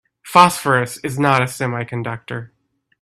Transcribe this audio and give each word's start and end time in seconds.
Phosphorus 0.23 0.97
is 1.03 1.19
not 1.19 1.43
a 1.43 1.45
semiconductor. 1.45 2.49